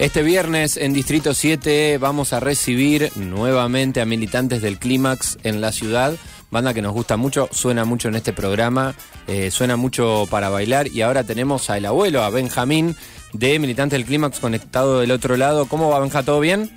[0.00, 5.70] Este viernes en Distrito 7 vamos a recibir nuevamente a militantes del Clímax en la
[5.70, 6.14] ciudad.
[6.50, 8.94] Banda que nos gusta mucho, suena mucho en este programa,
[9.28, 10.88] eh, suena mucho para bailar.
[10.88, 12.96] Y ahora tenemos al abuelo, a Benjamín,
[13.32, 15.66] de Militantes del Clímax, conectado del otro lado.
[15.66, 16.24] ¿Cómo va, Benja?
[16.24, 16.70] ¿Todo bien?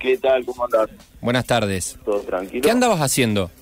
[0.00, 0.44] ¿Qué tal?
[0.44, 0.90] ¿Cómo andás?
[1.20, 1.96] Buenas tardes.
[2.04, 2.62] ¿Todo tranquilo?
[2.62, 3.52] ¿Qué andabas haciendo?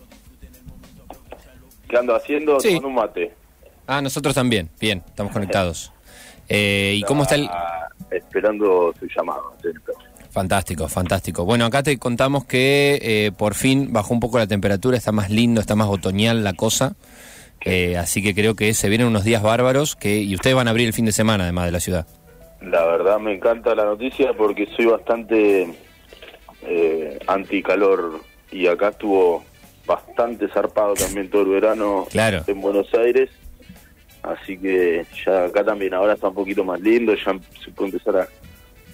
[1.86, 2.58] ¿Qué ando haciendo?
[2.60, 2.68] Sí.
[2.68, 3.34] Tomando un mate.
[3.86, 4.70] Ah, nosotros también.
[4.80, 5.92] Bien, estamos conectados.
[6.48, 7.48] Eh, ¿Y cómo está el...?
[8.10, 9.54] Esperando su llamado.
[10.30, 11.44] Fantástico, fantástico.
[11.44, 15.28] Bueno, acá te contamos que eh, por fin bajó un poco la temperatura, está más
[15.30, 16.94] lindo, está más otoñal la cosa.
[17.64, 20.70] Eh, así que creo que se vienen unos días bárbaros que y ustedes van a
[20.70, 22.06] abrir el fin de semana además de la ciudad.
[22.62, 25.74] La verdad me encanta la noticia porque soy bastante
[26.62, 28.20] eh, anticalor
[28.52, 29.44] y acá estuvo
[29.86, 32.44] bastante zarpado también todo el verano Claro.
[32.46, 33.28] en Buenos Aires.
[34.22, 37.32] Así que ya acá también ahora está un poquito más lindo, ya
[37.64, 38.28] se puede empezar a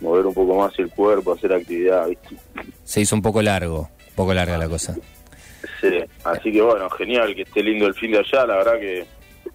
[0.01, 2.37] mover un poco más el cuerpo, hacer actividad, ¿viste?
[2.85, 4.97] Se hizo un poco largo, un poco larga la cosa.
[5.81, 9.05] Sí, así que bueno, genial que esté lindo el fin de allá, la verdad que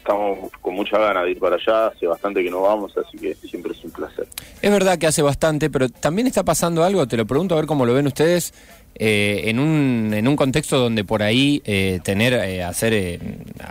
[0.02, 3.36] estamos con mucha ganas de ir para allá, hace bastante que no vamos, así que
[3.48, 4.28] siempre es un placer.
[4.62, 7.68] Es verdad que hace bastante, pero también está pasando algo, te lo pregunto a ver
[7.68, 8.54] cómo lo ven ustedes,
[8.96, 13.20] eh, en, un, en un contexto donde por ahí eh, tener, eh, hacer, eh,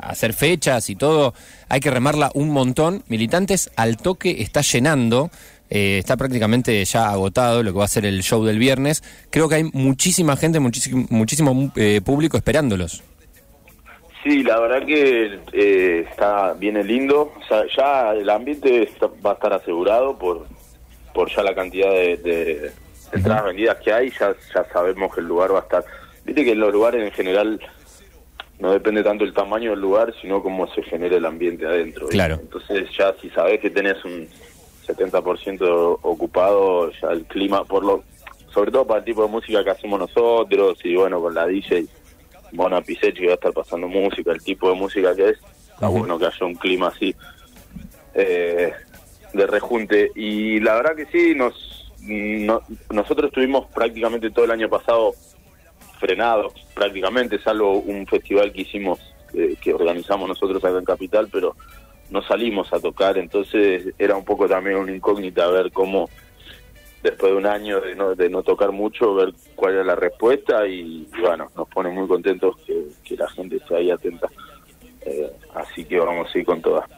[0.02, 1.34] hacer fechas y todo,
[1.68, 3.02] hay que remarla un montón.
[3.08, 5.30] Militantes al toque está llenando,
[5.68, 9.02] eh, está prácticamente ya agotado lo que va a ser el show del viernes.
[9.30, 11.72] Creo que hay muchísima gente, muchísimo, muchísimo
[12.04, 13.02] público esperándolos.
[14.22, 19.30] Sí, la verdad que eh, está viene lindo, o sea, ya el ambiente está- va
[19.30, 20.46] a estar asegurado por,
[21.14, 22.70] por ya la cantidad de, de
[23.12, 25.84] entradas vendidas que hay, ya, ya sabemos que el lugar va a estar,
[26.24, 27.58] viste que en los lugares en general
[28.58, 32.06] no depende tanto el tamaño del lugar, sino cómo se genera el ambiente adentro.
[32.08, 32.34] Claro.
[32.42, 34.28] Entonces ya si sabes que tenés un
[34.86, 38.02] 70% ocupado, ya el clima, por lo
[38.52, 41.86] sobre todo para el tipo de música que hacemos nosotros, y bueno, con la DJ
[42.52, 45.38] Mona Pisechi que va a estar pasando música, el tipo de música que es,
[45.72, 47.14] está bueno que haya un clima así
[48.14, 48.72] eh,
[49.32, 50.10] de rejunte.
[50.14, 55.12] Y la verdad que sí, nos, no- nosotros estuvimos prácticamente todo el año pasado
[55.98, 58.98] frenados, prácticamente, salvo un festival que hicimos,
[59.34, 61.54] eh, que organizamos nosotros acá en Capital, pero
[62.10, 66.08] no salimos a tocar, entonces era un poco también una incógnita ver cómo
[67.02, 70.66] después de un año de no, de no tocar mucho, ver cuál era la respuesta
[70.66, 74.28] y, bueno, nos pone muy contentos que, la gente esté ahí atenta.
[75.02, 76.88] Eh, así que vamos a ir con todas.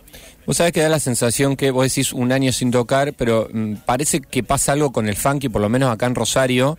[0.44, 3.76] Vos sabés que da la sensación que vos decís un año sin tocar, pero mm,
[3.86, 6.76] parece que pasa algo con el funky, por lo menos acá en Rosario,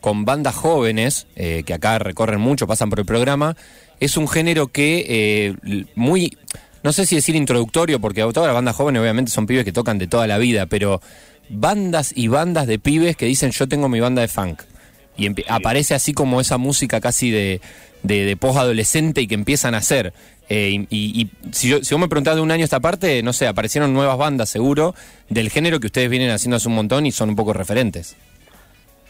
[0.00, 3.56] con bandas jóvenes, eh, que acá recorren mucho, pasan por el programa.
[4.00, 6.36] Es un género que eh, muy,
[6.82, 9.98] no sé si decir introductorio, porque todas las bandas jóvenes obviamente son pibes que tocan
[9.98, 11.00] de toda la vida, pero
[11.48, 14.62] bandas y bandas de pibes que dicen yo tengo mi banda de funk.
[15.16, 17.60] Y aparece así como esa música casi de,
[18.02, 20.12] de, de post-adolescente y que empiezan a hacer.
[20.48, 23.22] Eh, y y- y si, yo, si vos me preguntás de un año esta parte,
[23.22, 24.94] no sé, aparecieron nuevas bandas seguro
[25.28, 28.16] del género que ustedes vienen haciendo hace un montón y son un poco referentes.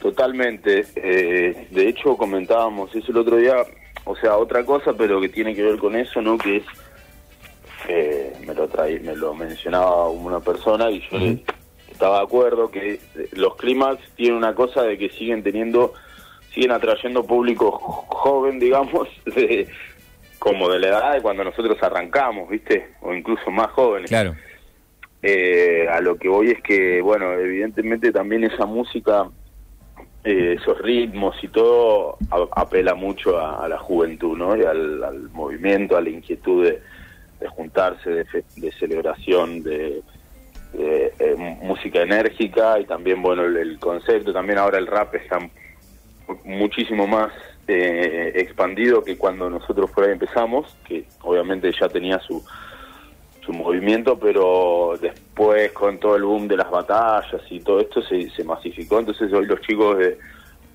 [0.00, 0.84] Totalmente.
[0.96, 3.54] eh, de hecho, comentábamos eso el otro día,
[4.04, 6.36] o sea, otra cosa, pero que tiene que ver con eso, ¿no?
[6.36, 6.64] Que es,
[7.88, 11.44] eh, me lo traí, me lo mencionaba una persona y yo le-
[11.92, 13.00] estaba de acuerdo que eh,
[13.32, 15.94] los clímax tienen una cosa de que siguen teniendo,
[16.52, 19.68] siguen atrayendo público jo- joven, digamos, de,
[20.38, 22.88] como de la edad de cuando nosotros arrancamos, ¿viste?
[23.00, 24.10] O incluso más jóvenes.
[24.10, 24.34] Claro.
[25.22, 29.28] Eh, a lo que voy es que, bueno, evidentemente también esa música,
[30.24, 34.56] eh, esos ritmos y todo, a- apela mucho a, a la juventud, ¿no?
[34.56, 36.80] Y al, al movimiento, a la inquietud de,
[37.38, 40.02] de juntarse, de, fe- de celebración, de,
[40.72, 45.38] de, eh, música enérgica y también, bueno, el, el concepto, también ahora el rap está
[45.38, 45.50] mu-
[46.44, 47.32] muchísimo más
[47.68, 52.42] eh, expandido que cuando nosotros por ahí empezamos, que obviamente ya tenía su
[53.44, 58.30] su movimiento, pero después con todo el boom de las batallas y todo esto se,
[58.30, 60.16] se masificó, entonces hoy los chicos de,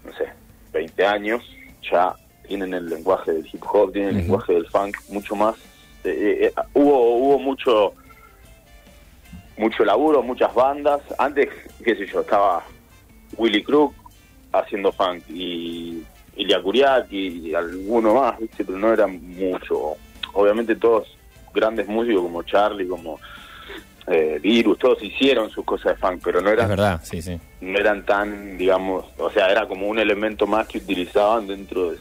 [0.03, 0.25] no sé,
[0.73, 1.41] 20 años
[1.89, 2.13] ya
[2.45, 5.55] tienen el lenguaje del hip hop, tienen el lenguaje del funk mucho más,
[6.03, 7.93] eh, eh, hubo hubo mucho
[9.57, 11.49] mucho laburo, muchas bandas, antes,
[11.83, 12.63] qué sé yo, estaba
[13.37, 13.93] Willy Crook
[14.51, 16.03] haciendo funk y
[16.35, 18.63] Ilya Kuriaki y alguno más, ¿viste?
[18.63, 19.95] pero no eran mucho,
[20.33, 21.07] obviamente todos
[21.53, 23.19] grandes músicos como Charlie, como
[24.07, 27.39] eh, Virus, todos hicieron sus cosas de funk, pero no Es eran, verdad, sí, sí.
[27.59, 31.97] no eran tan, digamos, o sea, era como un elemento más que utilizaban dentro de,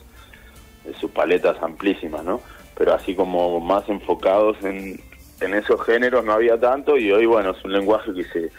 [0.84, 2.40] de sus paletas amplísimas, ¿no?
[2.76, 5.00] Pero así como más enfocados en,
[5.40, 8.50] en esos géneros no había tanto y hoy, bueno, es un lenguaje que se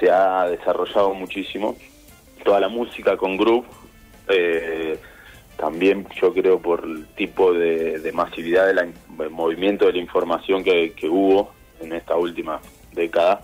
[0.00, 1.76] se ha desarrollado muchísimo.
[2.42, 3.66] Toda la música con groove,
[4.28, 4.98] eh,
[5.56, 8.94] también yo creo por el tipo de, masividad del
[9.30, 12.60] movimiento de la información que, hubo en esta última
[12.92, 13.42] década,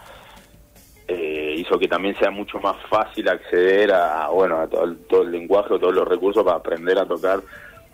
[1.06, 5.78] eh, hizo que también sea mucho más fácil acceder a, bueno a todo el, lenguaje
[5.78, 7.40] todos los recursos para aprender a tocar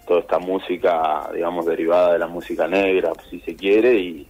[0.06, 4.28] toda esta música digamos derivada de la música negra si se quiere y,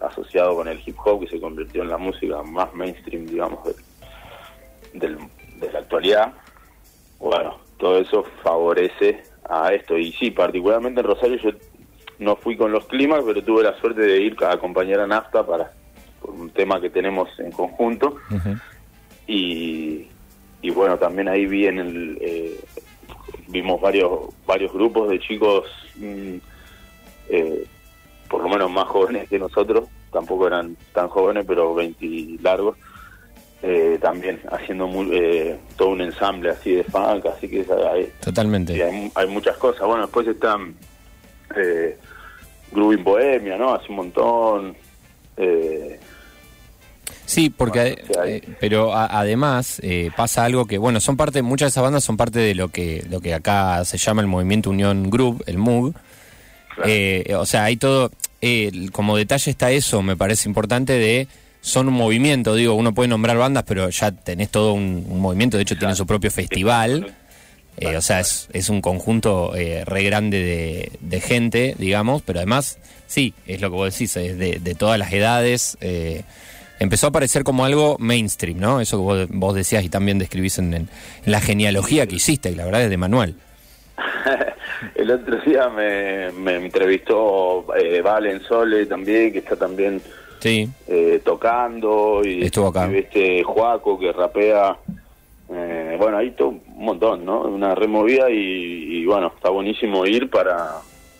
[0.00, 3.58] asociado con el hip hop que se convirtió en la música más mainstream digamos
[4.92, 5.18] del,
[5.58, 6.34] de la actualidad
[7.18, 11.50] bueno todo eso favorece a esto y sí particularmente en Rosario yo
[12.20, 15.44] no fui con los climas pero tuve la suerte de ir a acompañar a Nafta
[15.44, 15.72] para
[16.22, 18.16] un tema que tenemos en conjunto.
[19.26, 20.08] y,
[20.62, 22.18] y, bueno, también ahí vi en el.
[22.20, 22.60] Eh,
[23.48, 24.10] vimos varios
[24.46, 25.64] varios grupos de chicos,
[25.96, 26.36] mm,
[27.30, 27.64] eh,
[28.28, 32.76] por lo menos más jóvenes que nosotros, tampoco eran tan jóvenes, pero 20 largos.
[33.60, 34.88] Eh, también haciendo
[35.76, 39.84] todo un ensamble así de funk, así que hay, totalmente hay, hay, muchas cosas.
[39.84, 40.76] Bueno, después están
[41.56, 41.98] eh,
[42.70, 43.74] Grooving Bohemia, ¿no?
[43.74, 44.76] Hace un montón.
[45.36, 45.98] Eh,
[47.28, 51.82] Sí, porque eh, pero además eh, pasa algo que bueno son parte muchas de esas
[51.82, 55.44] bandas son parte de lo que lo que acá se llama el movimiento Unión Group,
[55.46, 55.94] el MUG.
[56.86, 58.10] Eh, o sea hay todo
[58.92, 61.28] como detalle está eso me parece importante de
[61.60, 65.64] son un movimiento digo uno puede nombrar bandas pero ya tenés todo un, movimiento de
[65.64, 67.14] hecho tiene su propio festival.
[67.94, 73.34] o sea, es, es un conjunto re grande de, de, gente, digamos, pero además, sí,
[73.46, 75.76] es lo que vos decís, es de, de todas las edades.
[75.82, 76.24] Eh,
[76.78, 78.80] empezó a aparecer como algo mainstream, ¿no?
[78.80, 80.88] Eso que vos, decías y también describís en,
[81.24, 83.34] la genealogía que hiciste, que la verdad es de manual.
[84.94, 90.00] El otro día me, me entrevistó eh, Valen Sole también, que está también
[90.38, 90.68] sí.
[90.86, 92.22] eh, tocando.
[92.24, 92.90] Y, Estuvo acá.
[92.92, 94.76] este Juaco que rapea.
[95.50, 97.40] Eh, bueno, ahí todo un montón, ¿no?
[97.42, 100.74] Una removida y, bueno, está buenísimo ir para,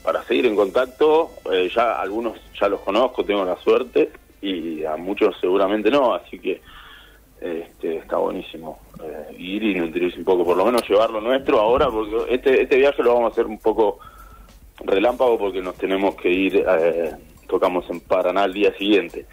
[0.05, 1.31] para seguir en contacto.
[1.51, 6.38] Eh, ya algunos ya los conozco, tengo la suerte y a muchos seguramente no, así
[6.38, 6.61] que
[7.40, 11.88] este, está buenísimo eh, ir y nutrirse un poco, por lo menos llevarlo nuestro ahora,
[11.88, 13.99] porque este, este viaje lo vamos a hacer un poco
[14.81, 17.12] relámpago porque nos tenemos que ir, eh,
[17.49, 19.26] tocamos en Paraná el día siguiente.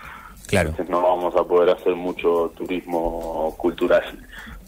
[0.48, 0.70] Claro.
[0.70, 4.04] Entonces no vamos a poder hacer mucho turismo cultural.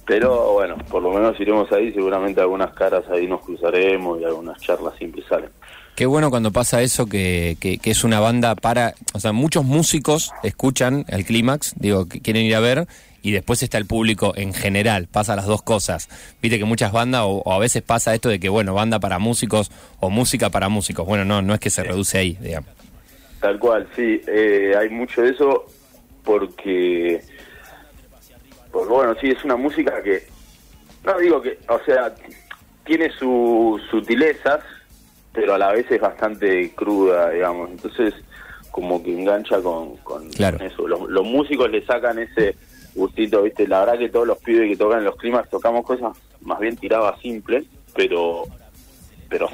[0.05, 4.59] Pero bueno, por lo menos iremos ahí, seguramente algunas caras ahí nos cruzaremos y algunas
[4.61, 5.49] charlas siempre salen.
[5.97, 8.94] Qué bueno cuando pasa eso, que, que, es una banda para...
[9.15, 12.85] O sea, muchos músicos escuchan el clímax, digo, que quieren ir a ver,
[13.23, 16.07] y después está el público en general, pasa las dos cosas.
[16.39, 19.71] Viste que muchas bandas, o, a veces pasa esto de que, bueno, banda para músicos
[19.99, 21.03] o música para músicos.
[21.03, 22.69] Bueno, no, no es que se reduce ahí, digamos.
[23.41, 25.65] Tal cual, sí, eh, hay mucho de eso
[26.23, 27.23] porque,
[28.71, 30.27] porque, bueno, sí, es una música que,
[31.03, 32.13] no digo que, o sea,
[32.85, 34.59] tiene sus sutilezas,
[35.37, 37.69] pero a la vez es bastante cruda, digamos.
[37.69, 38.15] Entonces,
[38.71, 40.87] como que engancha con, con eso.
[40.87, 42.55] Los, músicos le sacan ese
[42.95, 43.67] gustito, ¿viste?
[43.67, 46.75] La verdad que todos los pibes que tocan en los climas tocamos cosas más bien
[46.75, 48.45] tiradas simples, pero
[49.29, 49.47] pero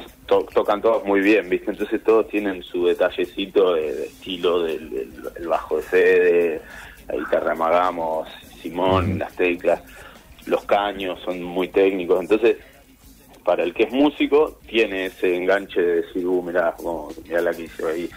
[0.53, 1.71] tocan todos muy bien, ¿viste?
[1.71, 5.11] Entonces todos tienen su detallecito de, estilo del,
[5.49, 6.61] bajo de sede,
[7.09, 8.29] la guitarra amagamos,
[8.61, 9.81] Simón, las teclas,
[10.45, 12.57] los caños son muy técnicos, entonces
[13.43, 16.75] para el que es músico, tiene ese enganche de decir, uh, mirá,
[17.41, 18.09] la que hizo ahí.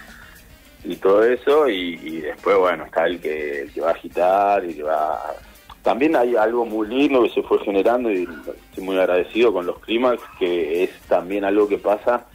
[0.85, 4.75] Y todo eso, y, después, bueno, está el que, el que va a agitar y
[4.75, 5.35] que va...
[5.83, 8.29] También hay algo muy lindo que se fue generando y
[8.71, 12.27] estoy muy agradecido con los clímax, que es también algo que pasa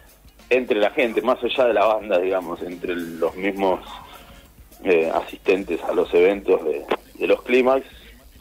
[0.50, 3.80] entre la gente, más allá de la banda, digamos, entre los mismos
[4.84, 6.86] eh, asistentes a los eventos de,
[7.20, 7.86] de los clímax,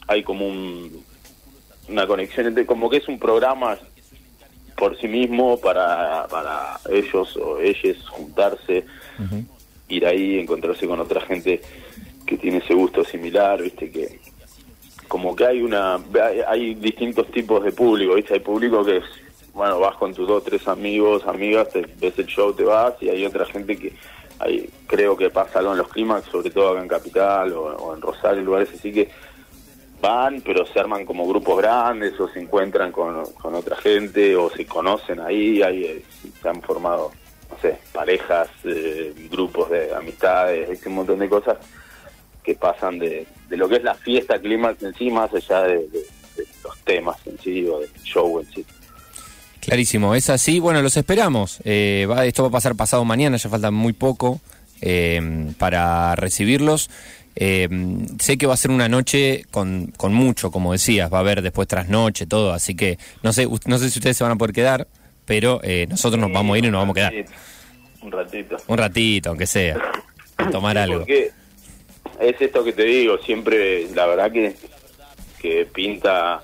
[0.07, 1.05] hay como un,
[1.87, 3.77] una conexión entre, como que es un programa
[4.81, 8.83] por sí mismo para, para ellos o ellas juntarse,
[9.87, 11.61] ir ahí, encontrarse con otra gente
[12.25, 14.19] que tiene ese gusto similar, viste que
[15.07, 15.99] como que hay una
[16.47, 19.03] hay, distintos tipos de público, viste hay público que es
[19.53, 23.09] bueno vas con tus dos tres amigos amigas te, ves el show te vas y
[23.09, 23.93] hay otra gente que
[24.39, 27.93] hay creo que pasa algo en los clímax sobre todo acá en capital o, o
[27.93, 29.11] en Rosario lugares así que
[30.01, 34.65] van, pero se arman como grupos grandes o se encuentran con, otra gente o se
[34.65, 36.05] conocen ahí, ahí eh,
[36.41, 37.11] se han formado,
[37.49, 41.57] no sé, parejas, eh, grupos de amistades, un montón de cosas
[42.43, 45.87] que pasan de, de lo que es la fiesta clímax en sí, más allá de,
[46.63, 48.65] los temas en sí o del show en sí.
[49.59, 50.59] Clarísimo, es así.
[50.59, 51.59] Bueno, los esperamos.
[51.63, 54.41] Eh, va, esto va a pasar pasado mañana, ya falta muy poco
[55.59, 56.89] para recibirlos.
[57.35, 57.69] Eh,
[58.19, 61.41] sé que va a ser una noche con, con mucho, como decías, va a haber
[61.41, 64.53] después trasnoche, todo, así que no sé, no sé si ustedes se van a poder
[64.53, 64.87] quedar,
[65.25, 67.13] pero eh, nosotros nos vamos a ir y nos vamos a quedar.
[68.01, 68.57] Un ratito.
[68.67, 69.77] Un ratito, aunque sea.
[70.51, 70.99] tomar algo.
[70.99, 71.31] Porque
[72.19, 74.55] es esto que te digo, siempre, la verdad que,
[75.39, 76.41] que pinta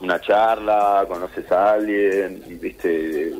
[0.00, 3.32] una charla, conoces a alguien, viste,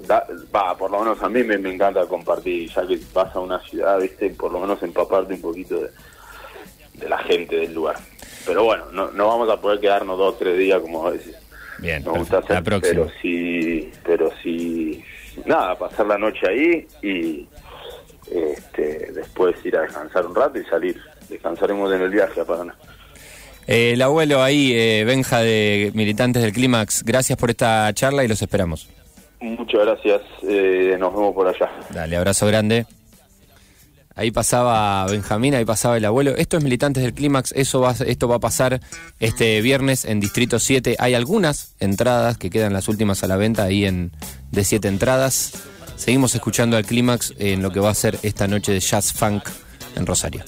[0.55, 3.61] va, por lo menos a mí me, me, encanta compartir, ya que vas a una
[3.61, 5.89] ciudad, viste, por lo menos empaparte un poquito de,
[7.01, 7.97] de la gente del lugar.
[8.47, 11.37] Pero bueno, no, no vamos a poder quedarnos dos o tres días como a veces.
[11.79, 13.05] Bien, nos gusta hacer, la próxima.
[13.07, 15.03] Pero sí, pero sí,
[15.47, 17.49] nada, pasar la noche ahí y
[18.31, 21.01] este, después ir a descansar un rato y salir.
[21.29, 22.75] Descansaremos en el viaje a Paraná.
[23.67, 28.29] Eh, el abuelo ahí, eh, Benja de Militantes del Clímax, gracias por esta charla y
[28.29, 28.89] los esperamos.
[29.41, 31.71] Muchas gracias, eh, nos vemos por allá.
[31.91, 32.85] Dale, abrazo grande.
[34.21, 36.37] Ahí pasaba Benjamín, ahí pasaba el abuelo.
[36.37, 38.79] Esto es Militantes del Clímax, eso va, esto va a pasar
[39.19, 40.97] este viernes en Distrito 7.
[40.99, 44.13] Hay algunas entradas que quedan las últimas a la venta ahí en
[44.51, 45.53] de 7 entradas.
[45.97, 49.45] Seguimos escuchando al Clímax en lo que va a ser esta noche de Jazz Funk
[49.97, 50.45] en Rosario.